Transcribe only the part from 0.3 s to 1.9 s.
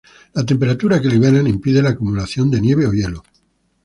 La temperatura que liberan impide la